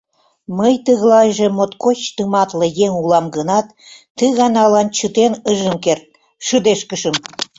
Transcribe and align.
Мый 0.57 0.73
тыглайже 0.85 1.47
моткоч 1.57 1.99
тыматле 2.15 2.67
еҥ 2.85 2.93
улам 3.01 3.25
гынат, 3.35 3.67
ты 4.17 4.25
ганалан 4.39 4.87
чытен 4.97 5.33
ыжым 5.51 5.75
керт— 5.85 6.05
шыдешкышым. 6.45 7.15